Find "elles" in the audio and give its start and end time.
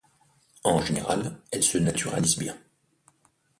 1.51-1.61